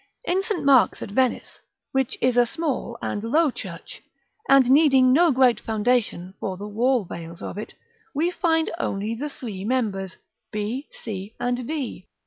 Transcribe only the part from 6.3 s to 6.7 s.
for the